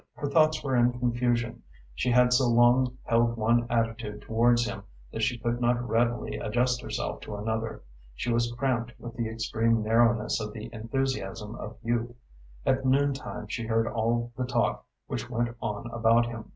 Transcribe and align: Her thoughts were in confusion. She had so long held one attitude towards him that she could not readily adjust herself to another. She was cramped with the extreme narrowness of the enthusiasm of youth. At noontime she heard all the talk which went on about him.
Her 0.15 0.27
thoughts 0.31 0.63
were 0.63 0.75
in 0.75 0.93
confusion. 0.97 1.61
She 1.93 2.09
had 2.09 2.33
so 2.33 2.47
long 2.47 2.97
held 3.03 3.37
one 3.37 3.67
attitude 3.69 4.23
towards 4.23 4.65
him 4.65 4.81
that 5.11 5.21
she 5.21 5.37
could 5.37 5.61
not 5.61 5.87
readily 5.87 6.37
adjust 6.39 6.81
herself 6.81 7.19
to 7.21 7.35
another. 7.35 7.83
She 8.15 8.33
was 8.33 8.51
cramped 8.53 8.93
with 8.97 9.15
the 9.15 9.29
extreme 9.29 9.83
narrowness 9.83 10.41
of 10.41 10.53
the 10.53 10.73
enthusiasm 10.73 11.53
of 11.53 11.77
youth. 11.83 12.15
At 12.65 12.83
noontime 12.83 13.45
she 13.49 13.67
heard 13.67 13.85
all 13.87 14.31
the 14.35 14.45
talk 14.45 14.87
which 15.05 15.29
went 15.29 15.55
on 15.61 15.87
about 15.91 16.25
him. 16.25 16.49